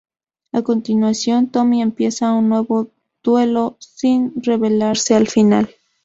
[0.51, 2.87] A continuación Tommy empieza un nuevo
[3.21, 5.75] duelo sin revelarse el final.